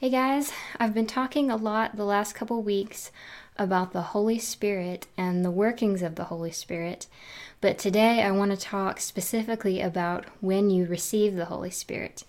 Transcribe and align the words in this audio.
Hey 0.00 0.10
guys, 0.10 0.52
I've 0.78 0.94
been 0.94 1.08
talking 1.08 1.50
a 1.50 1.56
lot 1.56 1.96
the 1.96 2.04
last 2.04 2.32
couple 2.32 2.62
weeks 2.62 3.10
about 3.56 3.92
the 3.92 4.14
Holy 4.14 4.38
Spirit 4.38 5.08
and 5.16 5.44
the 5.44 5.50
workings 5.50 6.02
of 6.02 6.14
the 6.14 6.26
Holy 6.26 6.52
Spirit, 6.52 7.08
but 7.60 7.78
today 7.78 8.22
I 8.22 8.30
want 8.30 8.52
to 8.52 8.56
talk 8.56 9.00
specifically 9.00 9.80
about 9.80 10.26
when 10.40 10.70
you 10.70 10.86
receive 10.86 11.34
the 11.34 11.46
Holy 11.46 11.72
Spirit. 11.72 12.22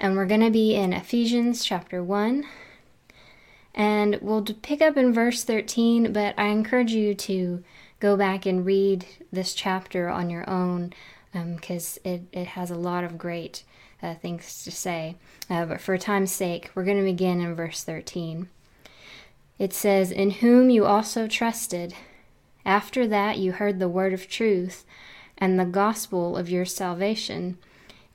And 0.00 0.16
we're 0.16 0.26
going 0.26 0.40
to 0.40 0.50
be 0.50 0.74
in 0.74 0.92
Ephesians 0.92 1.64
chapter 1.64 2.02
1, 2.02 2.44
and 3.72 4.18
we'll 4.20 4.42
pick 4.42 4.82
up 4.82 4.96
in 4.96 5.12
verse 5.12 5.44
13, 5.44 6.12
but 6.12 6.34
I 6.36 6.46
encourage 6.46 6.90
you 6.90 7.14
to 7.14 7.62
go 8.00 8.16
back 8.16 8.46
and 8.46 8.66
read 8.66 9.06
this 9.30 9.54
chapter 9.54 10.08
on 10.08 10.28
your 10.28 10.50
own 10.50 10.92
because 11.32 12.00
um, 12.04 12.12
it, 12.12 12.22
it 12.32 12.46
has 12.48 12.72
a 12.72 12.76
lot 12.76 13.04
of 13.04 13.16
great 13.16 13.62
uh, 14.02 14.14
things 14.14 14.62
to 14.64 14.70
say. 14.70 15.16
Uh, 15.48 15.64
but 15.64 15.80
for 15.80 15.96
time's 15.96 16.32
sake, 16.32 16.70
we're 16.74 16.84
going 16.84 16.98
to 16.98 17.02
begin 17.02 17.40
in 17.40 17.54
verse 17.54 17.82
13. 17.82 18.48
It 19.58 19.72
says, 19.72 20.10
In 20.10 20.30
whom 20.30 20.70
you 20.70 20.84
also 20.84 21.26
trusted. 21.26 21.94
After 22.64 23.06
that 23.06 23.38
you 23.38 23.52
heard 23.52 23.78
the 23.78 23.88
word 23.88 24.12
of 24.12 24.28
truth 24.28 24.84
and 25.38 25.58
the 25.58 25.64
gospel 25.64 26.36
of 26.36 26.50
your 26.50 26.64
salvation, 26.64 27.58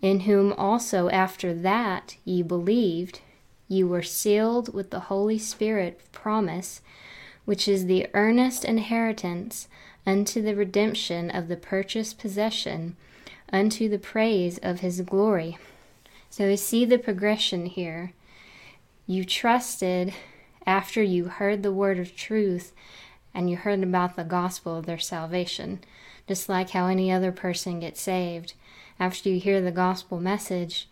in 0.01 0.21
whom 0.21 0.51
also 0.53 1.09
after 1.09 1.53
that 1.53 2.17
ye 2.25 2.41
believed 2.41 3.21
you 3.67 3.87
were 3.87 4.03
sealed 4.03 4.73
with 4.73 4.89
the 4.89 5.01
Holy 5.01 5.37
Spirit 5.37 5.99
of 6.03 6.11
promise, 6.11 6.81
which 7.45 7.67
is 7.67 7.85
the 7.85 8.07
earnest 8.13 8.65
inheritance 8.65 9.67
unto 10.05 10.41
the 10.41 10.55
redemption 10.55 11.29
of 11.31 11.47
the 11.47 11.55
purchased 11.55 12.19
possession, 12.19 12.97
unto 13.53 13.87
the 13.87 13.99
praise 13.99 14.57
of 14.61 14.81
his 14.81 15.01
glory. 15.01 15.57
So 16.31 16.47
we 16.47 16.55
see 16.55 16.85
the 16.85 16.97
progression 16.97 17.65
here. 17.65 18.13
You 19.05 19.25
trusted 19.25 20.13
after 20.65 21.03
you 21.03 21.25
heard 21.25 21.61
the 21.61 21.73
word 21.73 21.99
of 21.99 22.15
truth 22.15 22.71
and 23.33 23.49
you 23.49 23.57
heard 23.57 23.83
about 23.83 24.15
the 24.15 24.23
gospel 24.23 24.77
of 24.77 24.85
their 24.85 24.97
salvation, 24.97 25.81
just 26.29 26.47
like 26.47 26.69
how 26.69 26.87
any 26.87 27.11
other 27.11 27.33
person 27.33 27.81
gets 27.81 27.99
saved. 27.99 28.53
After 28.97 29.27
you 29.27 29.41
hear 29.41 29.59
the 29.59 29.71
gospel 29.71 30.21
message, 30.21 30.87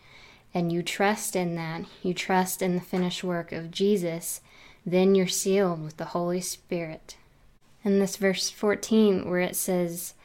and 0.54 0.74
you 0.74 0.84
trust 0.84 1.38
in 1.38 1.56
that, 1.56 1.86
you 2.04 2.14
trust 2.14 2.62
in 2.62 2.76
the 2.76 2.82
finished 2.82 3.24
work 3.24 3.54
of 3.54 3.72
Jesus, 3.72 4.42
then 4.86 5.16
you're 5.16 5.28
sealed 5.28 5.82
with 5.82 5.96
the 5.96 6.06
Holy 6.06 6.42
Spirit. 6.42 7.16
In 7.86 8.00
this 8.00 8.18
verse 8.18 8.50
14, 8.50 9.30
where 9.30 9.40
it 9.40 9.56
says, 9.56 10.16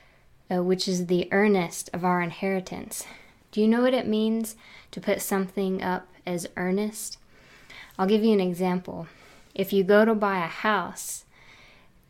uh, 0.50 0.62
which 0.62 0.88
is 0.88 1.06
the 1.06 1.28
earnest 1.30 1.88
of 1.92 2.04
our 2.04 2.20
inheritance. 2.20 3.04
Do 3.54 3.60
you 3.60 3.68
know 3.68 3.82
what 3.82 3.94
it 3.94 4.08
means 4.08 4.56
to 4.90 5.00
put 5.00 5.22
something 5.22 5.80
up 5.80 6.08
as 6.26 6.48
earnest? 6.56 7.18
I'll 7.96 8.08
give 8.08 8.24
you 8.24 8.32
an 8.32 8.40
example. 8.40 9.06
If 9.54 9.72
you 9.72 9.84
go 9.84 10.04
to 10.04 10.12
buy 10.12 10.38
a 10.38 10.48
house, 10.48 11.24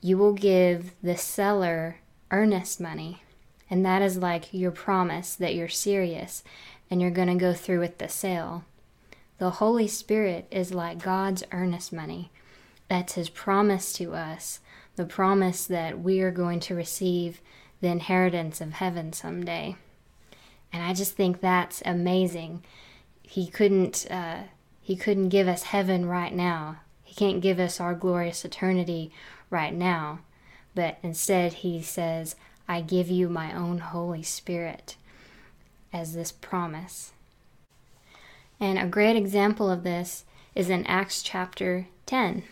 you 0.01 0.17
will 0.17 0.33
give 0.33 0.95
the 1.03 1.19
seller 1.19 1.97
earnest 2.31 2.81
money, 2.81 3.25
and 3.69 3.85
that 3.85 4.01
is 4.01 4.17
like 4.17 4.55
your 4.55 4.71
promise 4.71 5.35
that 5.35 5.55
you're 5.55 5.69
serious 5.69 6.43
and 6.91 7.03
you're 7.03 7.11
going 7.11 7.29
to 7.29 7.35
go 7.35 7.53
through 7.53 7.81
with 7.81 7.99
the 7.99 8.09
sale. 8.09 8.65
The 9.37 9.51
Holy 9.51 9.87
Spirit 9.87 10.47
is 10.51 10.73
like 10.73 11.03
God's 11.03 11.45
earnest 11.53 11.93
money. 11.93 12.31
That's 12.89 13.17
His 13.17 13.29
promise 13.29 13.93
to 13.95 14.15
us, 14.15 14.61
the 14.97 15.05
promise 15.05 15.67
that 15.67 16.01
we 16.01 16.23
are 16.23 16.31
going 16.31 16.61
to 16.61 16.75
receive 16.75 17.43
the 17.83 17.89
inheritance 17.89 18.63
of 18.63 18.73
heaven 18.73 19.13
someday. 19.13 19.77
And 20.75 20.83
I 20.83 20.93
just 20.93 21.15
think 21.15 21.41
that's 21.41 21.85
amazing. 21.87 22.65
He 23.23 23.47
couldn't, 23.47 24.11
uh, 24.11 24.43
he 24.83 24.97
couldn't 24.97 25.29
give 25.29 25.47
us 25.47 25.63
heaven 25.63 26.07
right 26.07 26.35
now. 26.35 26.79
He 27.05 27.15
can't 27.15 27.41
give 27.41 27.61
us 27.61 27.79
our 27.81 27.95
glorious 27.95 28.45
eternity 28.45 29.13
right 29.51 29.73
now. 29.73 30.19
But 30.75 30.99
instead, 31.01 31.53
he 31.53 31.81
says, 31.81 32.35
I 32.67 32.81
give 32.81 33.09
you 33.09 33.29
my 33.29 33.55
own 33.55 33.79
Holy 33.79 34.25
Spirit 34.25 34.97
as 35.93 36.13
this 36.13 36.33
promise. 36.33 37.13
And 38.59 38.77
a 38.77 38.87
great 38.87 39.15
example 39.15 39.71
of 39.71 39.85
this 39.85 40.25
is 40.57 40.71
in 40.71 40.85
Acts 40.87 41.23
chapter 41.23 41.87
10. 42.07 42.43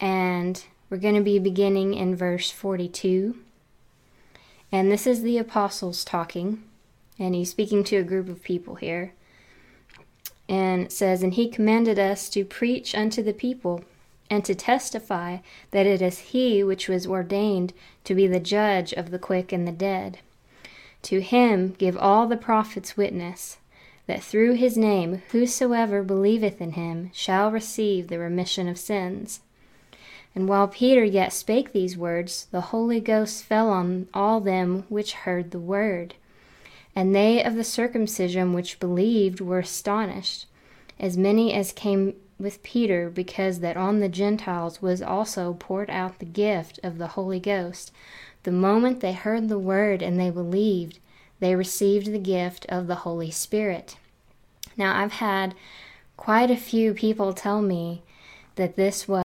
And 0.00 0.64
we're 0.90 0.96
going 0.96 1.14
to 1.14 1.20
be 1.20 1.38
beginning 1.38 1.94
in 1.94 2.16
verse 2.16 2.50
42. 2.50 3.36
And 4.72 4.90
this 4.90 5.06
is 5.06 5.22
the 5.22 5.38
apostles 5.38 6.04
talking, 6.04 6.64
and 7.22 7.34
he's 7.36 7.50
speaking 7.50 7.84
to 7.84 7.96
a 7.96 8.02
group 8.02 8.28
of 8.28 8.42
people 8.42 8.74
here. 8.74 9.12
And 10.48 10.82
it 10.82 10.92
says, 10.92 11.22
And 11.22 11.34
he 11.34 11.48
commanded 11.48 11.98
us 11.98 12.28
to 12.30 12.44
preach 12.44 12.94
unto 12.94 13.22
the 13.22 13.32
people 13.32 13.84
and 14.28 14.44
to 14.44 14.54
testify 14.54 15.38
that 15.70 15.86
it 15.86 16.02
is 16.02 16.18
he 16.18 16.64
which 16.64 16.88
was 16.88 17.06
ordained 17.06 17.72
to 18.04 18.14
be 18.14 18.26
the 18.26 18.40
judge 18.40 18.92
of 18.92 19.10
the 19.10 19.18
quick 19.18 19.52
and 19.52 19.68
the 19.68 19.72
dead. 19.72 20.18
To 21.02 21.20
him 21.20 21.74
give 21.78 21.96
all 21.96 22.26
the 22.26 22.36
prophets 22.36 22.96
witness, 22.96 23.58
that 24.06 24.22
through 24.22 24.54
his 24.54 24.76
name 24.76 25.22
whosoever 25.30 26.02
believeth 26.02 26.60
in 26.60 26.72
him 26.72 27.10
shall 27.14 27.50
receive 27.52 28.08
the 28.08 28.18
remission 28.18 28.68
of 28.68 28.78
sins. 28.78 29.40
And 30.34 30.48
while 30.48 30.66
Peter 30.66 31.04
yet 31.04 31.32
spake 31.32 31.72
these 31.72 31.96
words, 31.96 32.46
the 32.50 32.72
Holy 32.72 33.00
Ghost 33.00 33.44
fell 33.44 33.68
on 33.70 34.08
all 34.12 34.40
them 34.40 34.84
which 34.88 35.12
heard 35.12 35.50
the 35.50 35.60
word. 35.60 36.14
And 36.94 37.14
they 37.14 37.42
of 37.42 37.54
the 37.54 37.64
circumcision 37.64 38.52
which 38.52 38.80
believed 38.80 39.40
were 39.40 39.60
astonished, 39.60 40.46
as 41.00 41.16
many 41.16 41.52
as 41.52 41.72
came 41.72 42.14
with 42.38 42.62
Peter, 42.62 43.08
because 43.08 43.60
that 43.60 43.76
on 43.76 44.00
the 44.00 44.08
Gentiles 44.08 44.82
was 44.82 45.00
also 45.00 45.54
poured 45.54 45.88
out 45.90 46.18
the 46.18 46.26
gift 46.26 46.78
of 46.82 46.98
the 46.98 47.08
Holy 47.08 47.40
Ghost. 47.40 47.92
The 48.42 48.52
moment 48.52 49.00
they 49.00 49.12
heard 49.12 49.48
the 49.48 49.58
word 49.58 50.02
and 50.02 50.18
they 50.18 50.30
believed, 50.30 50.98
they 51.40 51.54
received 51.54 52.12
the 52.12 52.18
gift 52.18 52.66
of 52.68 52.86
the 52.86 52.96
Holy 52.96 53.30
Spirit. 53.30 53.96
Now, 54.76 55.00
I've 55.00 55.12
had 55.12 55.54
quite 56.16 56.50
a 56.50 56.56
few 56.56 56.94
people 56.94 57.32
tell 57.32 57.62
me 57.62 58.02
that 58.56 58.76
this 58.76 59.08
was. 59.08 59.21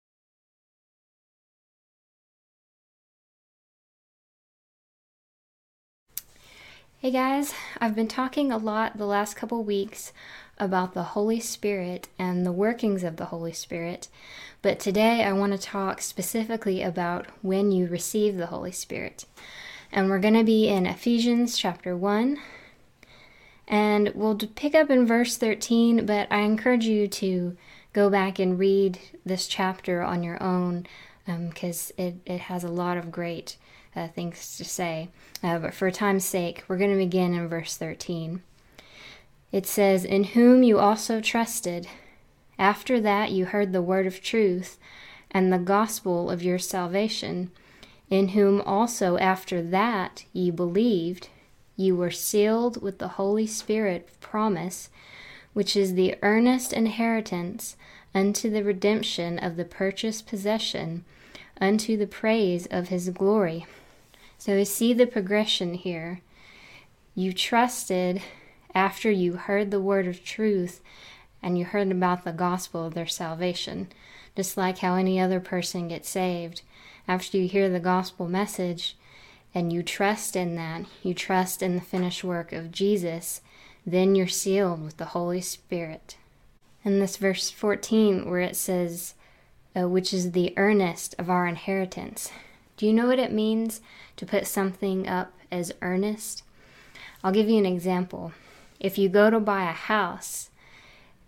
Hey 7.03 7.11
guys, 7.11 7.53
I've 7.81 7.95
been 7.95 8.07
talking 8.07 8.49
a 8.49 8.57
lot 8.57 8.97
the 8.97 9.05
last 9.05 9.35
couple 9.35 9.61
weeks 9.61 10.13
about 10.57 10.93
the 10.93 11.03
Holy 11.03 11.37
Spirit 11.41 12.07
and 12.17 12.45
the 12.45 12.51
workings 12.53 13.03
of 13.03 13.17
the 13.17 13.25
Holy 13.25 13.51
Spirit, 13.51 14.07
but 14.61 14.79
today 14.79 15.21
I 15.25 15.33
want 15.33 15.51
to 15.51 15.57
talk 15.57 15.99
specifically 15.99 16.81
about 16.81 17.27
when 17.41 17.73
you 17.73 17.87
receive 17.87 18.37
the 18.37 18.45
Holy 18.45 18.71
Spirit. 18.71 19.25
And 19.91 20.09
we're 20.09 20.19
going 20.19 20.33
to 20.35 20.45
be 20.45 20.69
in 20.69 20.85
Ephesians 20.85 21.57
chapter 21.57 21.93
1. 21.93 22.39
And 23.67 24.13
we'll 24.15 24.37
pick 24.37 24.73
up 24.73 24.89
in 24.89 25.05
verse 25.05 25.35
13, 25.35 26.05
but 26.05 26.31
I 26.31 26.37
encourage 26.37 26.85
you 26.85 27.09
to 27.09 27.57
go 27.91 28.09
back 28.09 28.39
and 28.39 28.57
read 28.57 28.97
this 29.25 29.47
chapter 29.47 30.01
on 30.01 30.23
your 30.23 30.41
own 30.41 30.87
because 31.25 31.91
um, 31.99 32.05
it, 32.05 32.15
it 32.25 32.39
has 32.39 32.63
a 32.63 32.69
lot 32.69 32.95
of 32.95 33.11
great 33.11 33.57
uh, 33.95 34.07
things 34.07 34.57
to 34.57 34.65
say. 34.65 35.09
Uh, 35.41 35.59
but 35.59 35.73
for 35.73 35.89
time's 35.91 36.25
sake, 36.25 36.63
we're 36.67 36.77
going 36.77 36.91
to 36.91 36.97
begin 36.97 37.33
in 37.33 37.47
verse 37.47 37.77
13. 37.77 38.41
It 39.51 39.67
says, 39.67 40.03
In 40.03 40.23
whom 40.23 40.63
you 40.63 40.79
also 40.79 41.21
trusted. 41.21 41.87
After 42.57 42.99
that 43.01 43.31
you 43.31 43.45
heard 43.45 43.73
the 43.73 43.81
word 43.81 44.07
of 44.07 44.21
truth 44.21 44.77
and 45.31 45.51
the 45.51 45.57
gospel 45.57 46.29
of 46.29 46.43
your 46.43 46.59
salvation, 46.59 47.51
in 48.09 48.29
whom 48.29 48.61
also 48.61 49.17
after 49.17 49.61
that 49.61 50.25
ye 50.33 50.51
believed, 50.51 51.29
you 51.75 51.95
were 51.95 52.11
sealed 52.11 52.81
with 52.81 52.99
the 52.99 53.09
Holy 53.09 53.47
Spirit 53.47 54.07
of 54.07 54.19
promise, 54.19 54.89
which 55.53 55.75
is 55.75 55.93
the 55.93 56.15
earnest 56.21 56.73
inheritance 56.73 57.75
unto 58.13 58.49
the 58.49 58.63
redemption 58.63 59.39
of 59.39 59.55
the 59.55 59.65
purchased 59.65 60.27
possession, 60.27 61.03
unto 61.59 61.97
the 61.97 62.07
praise 62.07 62.67
of 62.67 62.89
his 62.89 63.09
glory. 63.09 63.65
So 64.45 64.61
see 64.65 64.91
the 64.91 65.07
progression 65.07 65.73
here. 65.73 66.19
You 67.15 67.31
trusted 67.31 68.21
after 68.75 69.09
you 69.09 69.37
heard 69.37 69.71
the 69.71 69.79
word 69.79 70.05
of 70.05 70.25
truth 70.25 70.81
and 71.41 71.57
you 71.57 71.63
heard 71.63 71.89
about 71.89 72.25
the 72.25 72.33
gospel 72.33 72.85
of 72.85 72.93
their 72.93 73.07
salvation, 73.07 73.87
just 74.35 74.57
like 74.57 74.79
how 74.79 74.95
any 74.95 75.17
other 75.17 75.39
person 75.39 75.87
gets 75.87 76.09
saved. 76.09 76.61
After 77.07 77.37
you 77.37 77.47
hear 77.47 77.69
the 77.69 77.79
gospel 77.79 78.27
message 78.27 78.97
and 79.55 79.71
you 79.71 79.81
trust 79.81 80.35
in 80.35 80.57
that, 80.57 80.87
you 81.03 81.13
trust 81.13 81.63
in 81.63 81.75
the 81.75 81.81
finished 81.81 82.25
work 82.25 82.51
of 82.51 82.69
Jesus, 82.69 83.39
then 83.85 84.13
you're 84.13 84.27
sealed 84.27 84.83
with 84.83 84.97
the 84.97 85.05
Holy 85.15 85.39
Spirit. 85.39 86.17
In 86.83 86.99
this 86.99 87.15
verse 87.15 87.49
14, 87.49 88.29
where 88.29 88.41
it 88.41 88.57
says, 88.57 89.13
uh, 89.73 89.87
which 89.87 90.13
is 90.13 90.33
the 90.33 90.53
earnest 90.57 91.15
of 91.17 91.29
our 91.29 91.47
inheritance. 91.47 92.29
Do 92.83 92.87
you 92.87 92.93
know 92.93 93.07
what 93.07 93.17
it 93.17 93.31
means 93.31 93.79
to 94.17 94.25
put 94.25 94.45
something 94.45 95.07
up 95.07 95.31
as 95.49 95.71
earnest? 95.81 96.43
I'll 97.23 97.31
give 97.31 97.47
you 97.47 97.57
an 97.57 97.65
example 97.65 98.33
if 98.77 98.97
you 98.97 99.07
go 99.07 99.29
to 99.29 99.39
buy 99.39 99.63
a 99.69 99.71
house, 99.71 100.49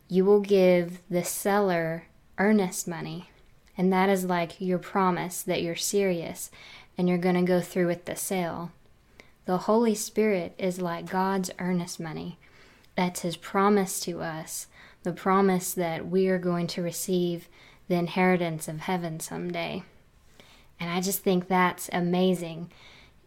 you 0.09 0.25
will 0.25 0.41
give 0.41 0.99
the 1.09 1.23
seller 1.23 2.07
earnest 2.37 2.89
money. 2.89 3.29
And 3.77 3.93
that 3.93 4.09
is 4.09 4.25
like 4.25 4.59
your 4.59 4.79
promise 4.79 5.41
that 5.43 5.61
you're 5.61 5.77
serious 5.77 6.51
and 6.97 7.07
you're 7.07 7.17
going 7.17 7.35
to 7.35 7.41
go 7.41 7.61
through 7.61 7.87
with 7.87 8.03
the 8.03 8.17
sale. 8.17 8.73
The 9.45 9.59
Holy 9.59 9.95
Spirit 9.95 10.55
is 10.57 10.81
like 10.81 11.09
God's 11.09 11.51
earnest 11.57 12.01
money. 12.01 12.37
That's 12.97 13.21
His 13.21 13.37
promise 13.37 14.01
to 14.01 14.19
us, 14.21 14.67
the 15.03 15.13
promise 15.13 15.73
that 15.73 16.05
we 16.05 16.27
are 16.27 16.37
going 16.37 16.67
to 16.67 16.81
receive 16.81 17.47
the 17.87 17.95
inheritance 17.95 18.67
of 18.67 18.81
heaven 18.81 19.21
someday. 19.21 19.83
And 20.79 20.89
I 20.89 21.01
just 21.01 21.21
think 21.21 21.47
that's 21.47 21.89
amazing. 21.93 22.71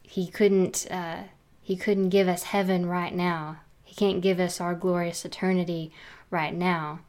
He 0.02 0.26
couldn't, 0.26 0.86
uh, 0.90 1.24
he 1.62 1.76
couldn't 1.76 2.10
give 2.10 2.28
us 2.28 2.44
heaven 2.44 2.86
right 2.86 3.14
now. 3.14 3.58
He 3.84 3.94
can't 3.94 4.20
give 4.20 4.40
us 4.40 4.60
our 4.60 4.74
glorious 4.74 5.24
eternity 5.24 5.92
right 6.30 6.54
now. 6.54 7.00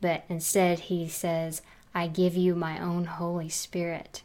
But 0.00 0.24
instead, 0.28 0.80
he 0.80 1.08
says, 1.08 1.62
I 1.94 2.08
give 2.08 2.36
you 2.36 2.54
my 2.54 2.78
own 2.78 3.04
Holy 3.04 3.48
Spirit 3.48 4.22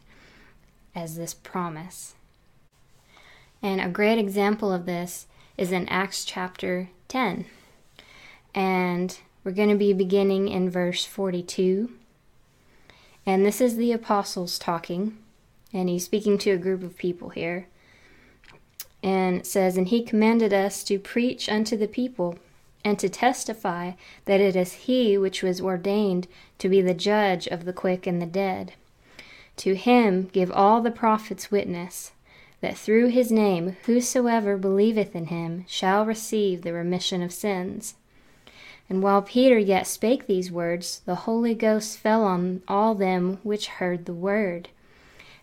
as 0.94 1.16
this 1.16 1.34
promise. 1.34 2.14
And 3.62 3.80
a 3.80 3.88
great 3.88 4.18
example 4.18 4.72
of 4.72 4.86
this 4.86 5.26
is 5.56 5.72
in 5.72 5.88
Acts 5.88 6.24
chapter 6.24 6.90
10. 7.08 7.44
And 8.54 9.18
we're 9.44 9.52
going 9.52 9.68
to 9.68 9.74
be 9.74 9.92
beginning 9.92 10.48
in 10.48 10.70
verse 10.70 11.04
42. 11.04 11.90
And 13.26 13.44
this 13.44 13.60
is 13.60 13.76
the 13.76 13.92
apostles 13.92 14.58
talking, 14.58 15.18
and 15.72 15.88
he's 15.88 16.04
speaking 16.04 16.38
to 16.38 16.50
a 16.50 16.58
group 16.58 16.82
of 16.82 16.96
people 16.96 17.30
here. 17.30 17.66
And 19.02 19.46
says, 19.46 19.76
And 19.76 19.88
he 19.88 20.02
commanded 20.02 20.52
us 20.52 20.84
to 20.84 20.98
preach 20.98 21.48
unto 21.48 21.76
the 21.76 21.88
people 21.88 22.38
and 22.84 22.98
to 22.98 23.08
testify 23.08 23.92
that 24.24 24.40
it 24.40 24.56
is 24.56 24.72
he 24.72 25.16
which 25.16 25.42
was 25.42 25.60
ordained 25.60 26.26
to 26.58 26.68
be 26.68 26.80
the 26.80 26.94
judge 26.94 27.46
of 27.46 27.64
the 27.64 27.72
quick 27.72 28.06
and 28.06 28.20
the 28.20 28.26
dead. 28.26 28.74
To 29.58 29.74
him 29.74 30.28
give 30.32 30.50
all 30.52 30.80
the 30.80 30.90
prophets 30.90 31.50
witness 31.50 32.12
that 32.60 32.76
through 32.76 33.08
his 33.08 33.32
name 33.32 33.76
whosoever 33.86 34.56
believeth 34.56 35.14
in 35.14 35.26
him 35.26 35.64
shall 35.68 36.04
receive 36.04 36.62
the 36.62 36.72
remission 36.72 37.22
of 37.22 37.32
sins. 37.32 37.94
And 38.88 39.02
while 39.02 39.22
Peter 39.22 39.58
yet 39.58 39.86
spake 39.86 40.26
these 40.26 40.50
words, 40.50 41.00
the 41.06 41.14
Holy 41.14 41.54
Ghost 41.54 41.98
fell 41.98 42.24
on 42.24 42.62
all 42.66 42.94
them 42.94 43.38
which 43.42 43.68
heard 43.68 44.04
the 44.04 44.12
word. 44.12 44.68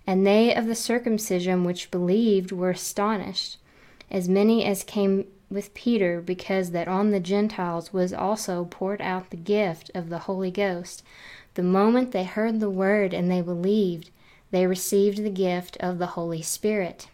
And 0.07 0.25
they 0.25 0.55
of 0.55 0.67
the 0.67 0.75
circumcision 0.75 1.65
which 1.65 1.91
believed 1.91 2.53
were 2.53 2.69
astonished, 2.69 3.57
as 4.09 4.29
many 4.29 4.63
as 4.63 4.83
came 4.83 5.27
with 5.49 5.73
Peter, 5.73 6.21
because 6.21 6.71
that 6.71 6.87
on 6.87 7.11
the 7.11 7.19
Gentiles 7.19 7.91
was 7.91 8.13
also 8.13 8.65
poured 8.65 9.01
out 9.01 9.29
the 9.29 9.37
gift 9.37 9.91
of 9.93 10.09
the 10.09 10.19
Holy 10.19 10.49
Ghost. 10.49 11.03
The 11.55 11.63
moment 11.63 12.13
they 12.13 12.23
heard 12.23 12.59
the 12.61 12.69
word 12.69 13.13
and 13.13 13.29
they 13.29 13.41
believed, 13.41 14.09
they 14.51 14.65
received 14.65 15.23
the 15.23 15.29
gift 15.29 15.75
of 15.81 15.97
the 15.97 16.07
Holy 16.07 16.41
Spirit. 16.41 17.09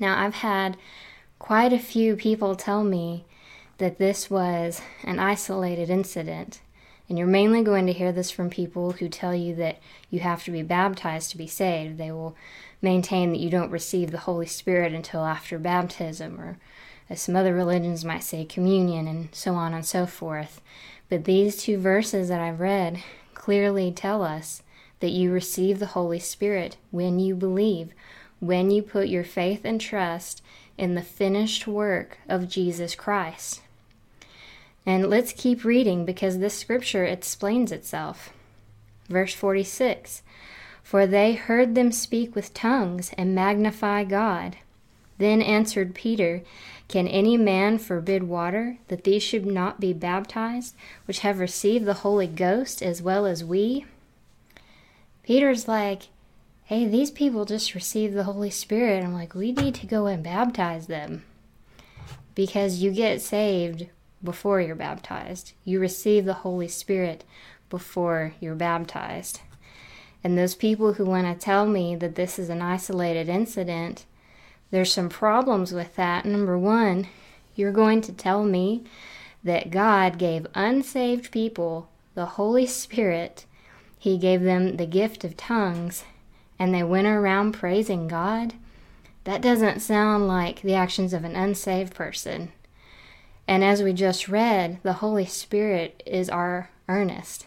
Now, 0.00 0.20
I've 0.20 0.36
had 0.36 0.76
quite 1.38 1.72
a 1.72 1.78
few 1.78 2.16
people 2.16 2.56
tell 2.56 2.82
me 2.82 3.24
that 3.78 3.98
this 3.98 4.28
was 4.28 4.82
an 5.04 5.20
isolated 5.20 5.88
incident. 5.88 6.60
And 7.08 7.16
you're 7.16 7.26
mainly 7.26 7.62
going 7.62 7.86
to 7.86 7.92
hear 7.92 8.12
this 8.12 8.30
from 8.30 8.50
people 8.50 8.92
who 8.92 9.08
tell 9.08 9.34
you 9.34 9.54
that 9.54 9.78
you 10.10 10.20
have 10.20 10.44
to 10.44 10.50
be 10.50 10.62
baptized 10.62 11.30
to 11.30 11.38
be 11.38 11.46
saved. 11.46 11.96
They 11.96 12.12
will 12.12 12.36
maintain 12.82 13.30
that 13.32 13.40
you 13.40 13.48
don't 13.48 13.70
receive 13.70 14.10
the 14.10 14.18
Holy 14.18 14.46
Spirit 14.46 14.92
until 14.92 15.24
after 15.24 15.58
baptism, 15.58 16.38
or 16.38 16.58
as 17.08 17.22
some 17.22 17.34
other 17.34 17.54
religions 17.54 18.04
might 18.04 18.24
say, 18.24 18.44
communion, 18.44 19.08
and 19.08 19.28
so 19.32 19.54
on 19.54 19.72
and 19.72 19.86
so 19.86 20.06
forth. 20.06 20.60
But 21.08 21.24
these 21.24 21.56
two 21.56 21.78
verses 21.78 22.28
that 22.28 22.40
I've 22.40 22.60
read 22.60 23.02
clearly 23.32 23.90
tell 23.90 24.22
us 24.22 24.62
that 25.00 25.10
you 25.10 25.32
receive 25.32 25.78
the 25.78 25.86
Holy 25.86 26.18
Spirit 26.18 26.76
when 26.90 27.18
you 27.18 27.34
believe, 27.34 27.92
when 28.40 28.70
you 28.70 28.82
put 28.82 29.08
your 29.08 29.24
faith 29.24 29.62
and 29.64 29.80
trust 29.80 30.42
in 30.76 30.94
the 30.94 31.02
finished 31.02 31.66
work 31.66 32.18
of 32.28 32.48
Jesus 32.48 32.94
Christ. 32.94 33.62
And 34.86 35.08
let's 35.10 35.32
keep 35.32 35.64
reading 35.64 36.04
because 36.04 36.38
this 36.38 36.58
scripture 36.58 37.04
explains 37.04 37.72
itself. 37.72 38.32
Verse 39.08 39.34
46 39.34 40.22
For 40.82 41.06
they 41.06 41.34
heard 41.34 41.74
them 41.74 41.92
speak 41.92 42.34
with 42.34 42.54
tongues 42.54 43.12
and 43.16 43.34
magnify 43.34 44.04
God. 44.04 44.56
Then 45.18 45.42
answered 45.42 45.94
Peter, 45.94 46.42
Can 46.86 47.08
any 47.08 47.36
man 47.36 47.78
forbid 47.78 48.22
water, 48.24 48.78
that 48.88 49.04
these 49.04 49.22
should 49.22 49.44
not 49.44 49.80
be 49.80 49.92
baptized, 49.92 50.74
which 51.06 51.20
have 51.20 51.40
received 51.40 51.84
the 51.84 51.94
Holy 51.94 52.28
Ghost 52.28 52.82
as 52.82 53.02
well 53.02 53.26
as 53.26 53.44
we? 53.44 53.84
Peter's 55.24 55.68
like, 55.68 56.04
Hey, 56.64 56.86
these 56.86 57.10
people 57.10 57.44
just 57.44 57.74
received 57.74 58.14
the 58.14 58.24
Holy 58.24 58.50
Spirit. 58.50 59.02
I'm 59.02 59.14
like, 59.14 59.34
We 59.34 59.52
need 59.52 59.74
to 59.76 59.86
go 59.86 60.06
and 60.06 60.22
baptize 60.22 60.86
them. 60.86 61.24
Because 62.34 62.82
you 62.82 62.92
get 62.92 63.20
saved 63.20 63.88
before 64.22 64.60
you're 64.60 64.74
baptized. 64.74 65.52
You 65.64 65.80
receive 65.80 66.24
the 66.24 66.34
Holy 66.34 66.68
Spirit 66.68 67.24
before 67.70 68.34
you're 68.40 68.54
baptized. 68.54 69.40
And 70.24 70.36
those 70.36 70.54
people 70.54 70.94
who 70.94 71.04
want 71.04 71.26
to 71.26 71.44
tell 71.44 71.66
me 71.66 71.94
that 71.96 72.16
this 72.16 72.38
is 72.38 72.48
an 72.48 72.60
isolated 72.62 73.28
incident, 73.28 74.04
there's 74.70 74.92
some 74.92 75.08
problems 75.08 75.72
with 75.72 75.96
that. 75.96 76.24
Number 76.24 76.58
one, 76.58 77.06
you're 77.54 77.72
going 77.72 78.00
to 78.02 78.12
tell 78.12 78.44
me 78.44 78.84
that 79.44 79.70
God 79.70 80.18
gave 80.18 80.46
unsaved 80.54 81.30
people 81.30 81.88
the 82.14 82.26
Holy 82.26 82.66
Spirit, 82.66 83.46
He 83.98 84.18
gave 84.18 84.42
them 84.42 84.76
the 84.76 84.86
gift 84.86 85.22
of 85.22 85.36
tongues, 85.36 86.04
and 86.58 86.74
they 86.74 86.82
went 86.82 87.06
around 87.06 87.52
praising 87.52 88.08
God. 88.08 88.54
That 89.24 89.40
doesn't 89.40 89.80
sound 89.80 90.26
like 90.26 90.62
the 90.62 90.74
actions 90.74 91.12
of 91.12 91.22
an 91.22 91.36
unsaved 91.36 91.94
person. 91.94 92.50
And 93.48 93.64
as 93.64 93.82
we 93.82 93.94
just 93.94 94.28
read, 94.28 94.78
the 94.82 94.92
Holy 94.94 95.24
Spirit 95.24 96.02
is 96.04 96.28
our 96.28 96.68
earnest. 96.86 97.46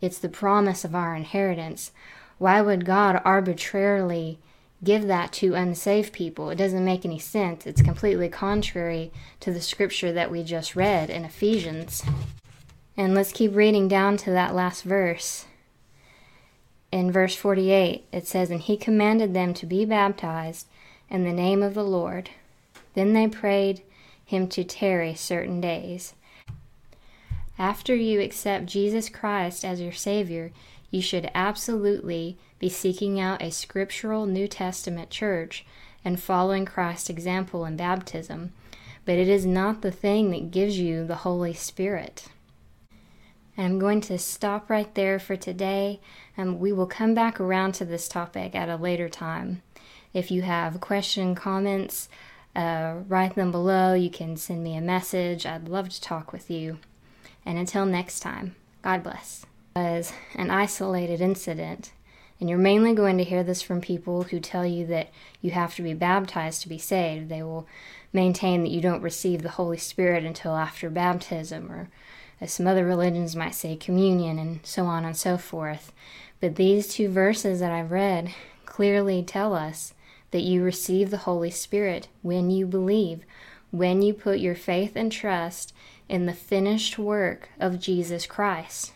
It's 0.00 0.18
the 0.18 0.28
promise 0.28 0.84
of 0.84 0.94
our 0.94 1.16
inheritance. 1.16 1.90
Why 2.38 2.62
would 2.62 2.84
God 2.84 3.20
arbitrarily 3.24 4.38
give 4.84 5.08
that 5.08 5.32
to 5.32 5.54
unsaved 5.54 6.12
people? 6.12 6.50
It 6.50 6.56
doesn't 6.56 6.84
make 6.84 7.04
any 7.04 7.18
sense. 7.18 7.66
It's 7.66 7.82
completely 7.82 8.28
contrary 8.28 9.10
to 9.40 9.52
the 9.52 9.60
scripture 9.60 10.12
that 10.12 10.30
we 10.30 10.44
just 10.44 10.76
read 10.76 11.10
in 11.10 11.24
Ephesians. 11.24 12.04
And 12.96 13.12
let's 13.12 13.32
keep 13.32 13.56
reading 13.56 13.88
down 13.88 14.18
to 14.18 14.30
that 14.30 14.54
last 14.54 14.84
verse. 14.84 15.46
In 16.92 17.10
verse 17.10 17.34
48, 17.34 18.04
it 18.12 18.28
says, 18.28 18.52
And 18.52 18.60
he 18.60 18.76
commanded 18.76 19.34
them 19.34 19.52
to 19.54 19.66
be 19.66 19.84
baptized 19.84 20.68
in 21.10 21.24
the 21.24 21.32
name 21.32 21.60
of 21.60 21.74
the 21.74 21.84
Lord. 21.84 22.30
Then 22.94 23.14
they 23.14 23.26
prayed 23.26 23.82
him 24.28 24.46
to 24.46 24.62
tarry 24.62 25.14
certain 25.14 25.58
days. 25.58 26.12
After 27.58 27.94
you 27.94 28.20
accept 28.20 28.66
Jesus 28.66 29.08
Christ 29.08 29.64
as 29.64 29.80
your 29.80 29.92
Savior, 29.92 30.52
you 30.90 31.00
should 31.00 31.30
absolutely 31.34 32.36
be 32.58 32.68
seeking 32.68 33.18
out 33.18 33.40
a 33.40 33.50
scriptural 33.50 34.26
New 34.26 34.46
Testament 34.46 35.08
church 35.08 35.64
and 36.04 36.20
following 36.20 36.66
Christ's 36.66 37.08
example 37.08 37.64
in 37.64 37.78
baptism, 37.78 38.52
but 39.06 39.16
it 39.16 39.28
is 39.28 39.46
not 39.46 39.80
the 39.80 39.90
thing 39.90 40.30
that 40.30 40.50
gives 40.50 40.78
you 40.78 41.06
the 41.06 41.16
Holy 41.16 41.54
Spirit. 41.54 42.26
And 43.56 43.64
I'm 43.66 43.78
going 43.78 44.02
to 44.02 44.18
stop 44.18 44.68
right 44.68 44.94
there 44.94 45.18
for 45.18 45.36
today, 45.36 46.00
and 46.36 46.60
we 46.60 46.70
will 46.70 46.86
come 46.86 47.14
back 47.14 47.40
around 47.40 47.72
to 47.72 47.86
this 47.86 48.08
topic 48.08 48.54
at 48.54 48.68
a 48.68 48.76
later 48.76 49.08
time. 49.08 49.62
If 50.12 50.30
you 50.30 50.42
have 50.42 50.80
question, 50.80 51.34
comments, 51.34 52.10
uh, 52.56 52.96
write 53.08 53.34
them 53.34 53.50
below. 53.50 53.94
You 53.94 54.10
can 54.10 54.36
send 54.36 54.62
me 54.62 54.76
a 54.76 54.80
message. 54.80 55.46
I'd 55.46 55.68
love 55.68 55.88
to 55.90 56.00
talk 56.00 56.32
with 56.32 56.50
you. 56.50 56.78
And 57.44 57.58
until 57.58 57.86
next 57.86 58.20
time, 58.20 58.56
God 58.82 59.02
bless. 59.02 59.46
As 59.74 60.12
an 60.34 60.50
isolated 60.50 61.20
incident, 61.20 61.92
and 62.40 62.48
you're 62.48 62.58
mainly 62.58 62.94
going 62.94 63.18
to 63.18 63.24
hear 63.24 63.42
this 63.42 63.62
from 63.62 63.80
people 63.80 64.24
who 64.24 64.38
tell 64.38 64.64
you 64.64 64.86
that 64.86 65.10
you 65.40 65.50
have 65.50 65.74
to 65.76 65.82
be 65.82 65.94
baptized 65.94 66.62
to 66.62 66.68
be 66.68 66.78
saved. 66.78 67.28
They 67.28 67.42
will 67.42 67.66
maintain 68.12 68.62
that 68.62 68.70
you 68.70 68.80
don't 68.80 69.02
receive 69.02 69.42
the 69.42 69.50
Holy 69.50 69.76
Spirit 69.76 70.24
until 70.24 70.56
after 70.56 70.88
baptism, 70.88 71.70
or 71.70 71.88
as 72.40 72.52
some 72.52 72.66
other 72.66 72.84
religions 72.84 73.34
might 73.34 73.54
say, 73.54 73.76
communion, 73.76 74.38
and 74.38 74.60
so 74.62 74.84
on 74.84 75.04
and 75.04 75.16
so 75.16 75.36
forth. 75.36 75.92
But 76.40 76.56
these 76.56 76.88
two 76.88 77.08
verses 77.08 77.58
that 77.60 77.72
I've 77.72 77.90
read 77.90 78.32
clearly 78.64 79.22
tell 79.22 79.54
us 79.54 79.92
that 80.30 80.42
you 80.42 80.62
receive 80.62 81.10
the 81.10 81.18
Holy 81.18 81.50
Spirit 81.50 82.08
when 82.22 82.50
you 82.50 82.66
believe, 82.66 83.24
when 83.70 84.02
you 84.02 84.12
put 84.14 84.38
your 84.38 84.54
faith 84.54 84.92
and 84.94 85.10
trust 85.10 85.72
in 86.08 86.26
the 86.26 86.32
finished 86.32 86.98
work 86.98 87.50
of 87.60 87.80
Jesus 87.80 88.26
Christ. 88.26 88.92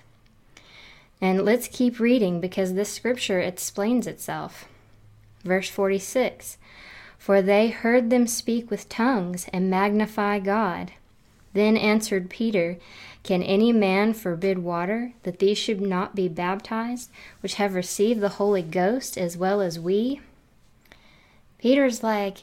And 1.20 1.44
let's 1.44 1.68
keep 1.68 2.00
reading 2.00 2.40
because 2.40 2.74
this 2.74 2.92
scripture 2.92 3.40
explains 3.40 4.06
itself. 4.06 4.66
Verse 5.44 5.68
46 5.68 6.58
For 7.18 7.40
they 7.40 7.68
heard 7.68 8.10
them 8.10 8.26
speak 8.26 8.70
with 8.70 8.88
tongues 8.88 9.46
and 9.52 9.70
magnify 9.70 10.40
God. 10.40 10.92
Then 11.54 11.76
answered 11.76 12.30
Peter, 12.30 12.78
Can 13.22 13.42
any 13.42 13.72
man 13.72 14.14
forbid 14.14 14.58
water, 14.60 15.12
that 15.22 15.38
these 15.38 15.58
should 15.58 15.80
not 15.80 16.14
be 16.14 16.28
baptized, 16.28 17.10
which 17.40 17.54
have 17.54 17.74
received 17.74 18.20
the 18.20 18.30
Holy 18.30 18.62
Ghost 18.62 19.18
as 19.18 19.36
well 19.36 19.60
as 19.60 19.78
we? 19.78 20.20
Peter's 21.62 22.02
like, 22.02 22.38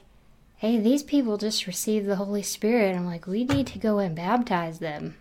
Hey, 0.55 0.79
these 0.79 1.03
people 1.03 1.37
just 1.37 1.67
received 1.67 2.05
the 2.05 2.15
Holy 2.15 2.41
Spirit. 2.41 2.95
I'm 2.95 3.05
like, 3.05 3.27
We 3.27 3.43
need 3.43 3.67
to 3.67 3.77
go 3.77 3.99
and 3.99 4.15
baptize 4.15 4.79
them. 4.79 5.17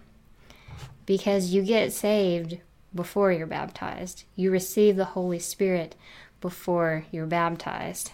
Because 1.05 1.53
you 1.53 1.63
get 1.63 1.93
saved 1.93 2.59
before 2.95 3.33
you're 3.33 3.47
baptized, 3.47 4.23
you 4.37 4.53
receive 4.53 4.95
the 4.95 5.05
Holy 5.17 5.41
Spirit 5.41 5.97
before 6.41 7.07
you're 7.11 7.27
baptized. 7.27 8.13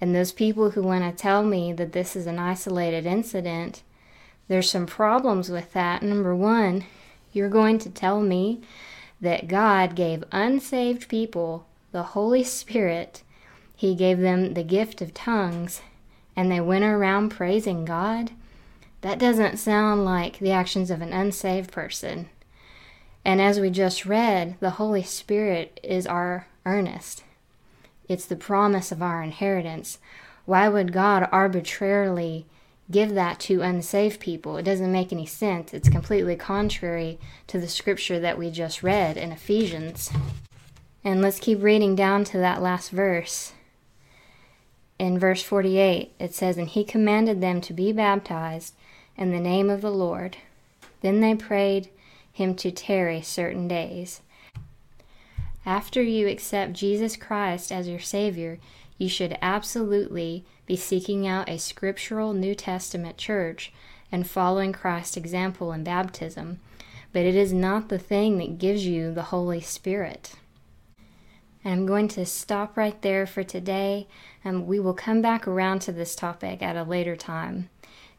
And 0.00 0.14
those 0.14 0.32
people 0.32 0.70
who 0.70 0.82
want 0.82 1.04
to 1.04 1.22
tell 1.22 1.42
me 1.44 1.74
that 1.74 1.92
this 1.92 2.16
is 2.16 2.26
an 2.26 2.38
isolated 2.38 3.04
incident, 3.04 3.82
there's 4.48 4.70
some 4.70 4.86
problems 4.86 5.50
with 5.50 5.74
that. 5.74 6.02
Number 6.02 6.34
one, 6.34 6.84
you're 7.30 7.50
going 7.50 7.78
to 7.80 7.90
tell 7.90 8.22
me 8.22 8.62
that 9.20 9.48
God 9.48 9.96
gave 9.96 10.24
unsaved 10.32 11.08
people 11.08 11.66
the 11.92 12.02
Holy 12.02 12.42
Spirit, 12.42 13.22
He 13.76 13.94
gave 13.94 14.18
them 14.18 14.54
the 14.54 14.62
gift 14.62 15.00
of 15.02 15.14
tongues, 15.14 15.82
and 16.36 16.50
they 16.50 16.60
went 16.60 16.84
around 16.84 17.30
praising 17.30 17.84
God. 17.84 18.32
That 19.00 19.18
doesn't 19.18 19.58
sound 19.58 20.04
like 20.04 20.38
the 20.38 20.52
actions 20.52 20.90
of 20.90 21.02
an 21.02 21.12
unsaved 21.12 21.72
person. 21.72 22.28
And 23.24 23.40
as 23.40 23.60
we 23.60 23.70
just 23.70 24.06
read, 24.06 24.56
the 24.60 24.70
Holy 24.70 25.02
Spirit 25.02 25.80
is 25.82 26.06
our 26.06 26.46
earnest. 26.64 27.24
It's 28.08 28.26
the 28.26 28.36
promise 28.36 28.92
of 28.92 29.02
our 29.02 29.22
inheritance. 29.22 29.98
Why 30.44 30.68
would 30.68 30.92
God 30.92 31.28
arbitrarily 31.32 32.46
give 32.90 33.14
that 33.14 33.40
to 33.40 33.62
unsaved 33.62 34.20
people. 34.20 34.56
It 34.56 34.64
doesn't 34.64 34.92
make 34.92 35.12
any 35.12 35.26
sense. 35.26 35.72
It's 35.72 35.88
completely 35.88 36.36
contrary 36.36 37.18
to 37.46 37.58
the 37.58 37.68
scripture 37.68 38.20
that 38.20 38.38
we 38.38 38.50
just 38.50 38.82
read 38.82 39.16
in 39.16 39.32
Ephesians. 39.32 40.10
And 41.02 41.22
let's 41.22 41.40
keep 41.40 41.62
reading 41.62 41.94
down 41.94 42.24
to 42.24 42.38
that 42.38 42.62
last 42.62 42.90
verse. 42.90 43.53
In 44.98 45.18
verse 45.18 45.42
48, 45.42 46.12
it 46.18 46.34
says, 46.34 46.56
And 46.56 46.68
he 46.68 46.84
commanded 46.84 47.40
them 47.40 47.60
to 47.62 47.72
be 47.72 47.92
baptized 47.92 48.74
in 49.16 49.32
the 49.32 49.40
name 49.40 49.68
of 49.68 49.80
the 49.80 49.90
Lord. 49.90 50.36
Then 51.00 51.20
they 51.20 51.34
prayed 51.34 51.88
him 52.32 52.54
to 52.56 52.70
tarry 52.70 53.20
certain 53.20 53.68
days. 53.68 54.20
After 55.66 56.02
you 56.02 56.28
accept 56.28 56.74
Jesus 56.74 57.16
Christ 57.16 57.72
as 57.72 57.88
your 57.88 58.00
Savior, 58.00 58.58
you 58.98 59.08
should 59.08 59.38
absolutely 59.40 60.44
be 60.66 60.76
seeking 60.76 61.26
out 61.26 61.48
a 61.48 61.58
scriptural 61.58 62.32
New 62.32 62.54
Testament 62.54 63.16
church 63.16 63.72
and 64.12 64.28
following 64.28 64.72
Christ's 64.72 65.16
example 65.16 65.72
in 65.72 65.82
baptism, 65.82 66.60
but 67.12 67.24
it 67.24 67.34
is 67.34 67.52
not 67.52 67.88
the 67.88 67.98
thing 67.98 68.38
that 68.38 68.58
gives 68.58 68.86
you 68.86 69.12
the 69.12 69.24
Holy 69.24 69.60
Spirit. 69.60 70.34
And 71.64 71.72
I'm 71.72 71.86
going 71.86 72.08
to 72.08 72.26
stop 72.26 72.76
right 72.76 73.00
there 73.00 73.26
for 73.26 73.42
today, 73.42 74.06
and 74.44 74.66
we 74.66 74.78
will 74.78 74.92
come 74.92 75.22
back 75.22 75.48
around 75.48 75.78
to 75.80 75.92
this 75.92 76.14
topic 76.14 76.62
at 76.62 76.76
a 76.76 76.84
later 76.84 77.16
time. 77.16 77.70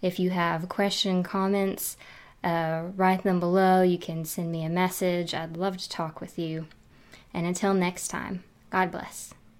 If 0.01 0.19
you 0.19 0.31
have 0.31 0.67
question, 0.67 1.21
comments, 1.21 1.95
uh, 2.43 2.85
write 2.95 3.23
them 3.23 3.39
below. 3.39 3.83
You 3.83 3.99
can 3.99 4.25
send 4.25 4.51
me 4.51 4.65
a 4.65 4.69
message. 4.69 5.35
I'd 5.35 5.57
love 5.57 5.77
to 5.77 5.89
talk 5.89 6.19
with 6.19 6.39
you. 6.39 6.65
And 7.33 7.45
until 7.45 7.75
next 7.75 8.07
time, 8.07 8.43
God 8.71 8.91
bless. 8.91 9.34